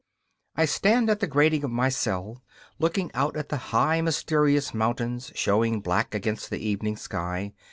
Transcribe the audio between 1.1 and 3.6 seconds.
at the grating of my cell, looking out at the